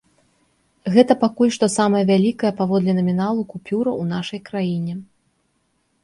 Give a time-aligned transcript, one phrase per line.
[0.93, 4.93] Гэта пакуль што самая вялікая паводле наміналу купюра ў нашай краіне.